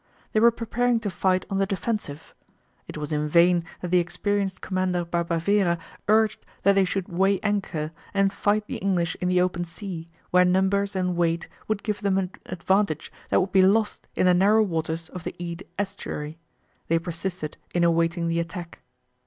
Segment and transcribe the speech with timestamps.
[0.33, 2.33] They were preparing to fight on the defensive.
[2.87, 5.77] It was in vain that the experienced commander Barbavera
[6.07, 10.43] urged that they should weigh anchor and fight the English in the open sea, where
[10.43, 14.63] numbers and weight would give them an advantage that would be lost in the narrow
[14.63, 16.39] waters of the Eede estuary.
[16.87, 18.79] They persisted in awaiting the attack.